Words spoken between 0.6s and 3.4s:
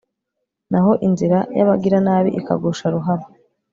naho inzira y'abagiranabi ikagusha ruhabo